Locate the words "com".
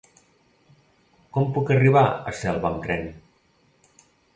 1.37-1.47